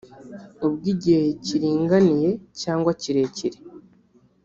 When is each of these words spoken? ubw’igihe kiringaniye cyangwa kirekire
ubw’igihe 0.65 1.23
kiringaniye 1.45 2.29
cyangwa 2.61 2.91
kirekire 3.01 3.57